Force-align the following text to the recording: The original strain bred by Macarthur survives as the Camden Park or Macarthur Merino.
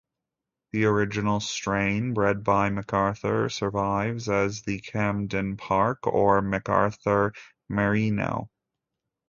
The 0.71 0.85
original 0.85 1.39
strain 1.39 2.15
bred 2.15 2.43
by 2.43 2.71
Macarthur 2.71 3.49
survives 3.49 4.29
as 4.29 4.63
the 4.63 4.79
Camden 4.79 5.57
Park 5.57 6.07
or 6.07 6.41
Macarthur 6.41 7.33
Merino. 7.69 8.49